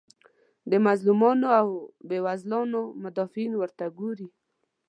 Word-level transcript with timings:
د 0.71 0.73
مظلومانو 0.87 1.47
او 1.59 1.67
بیوزلانو 2.09 2.81
مدافعین 3.03 3.53
ورته 3.57 3.85
ګوري. 3.99 4.27